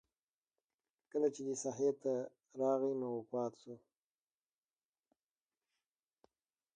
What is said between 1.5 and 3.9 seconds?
ساحې ته راغی نو وفات شو.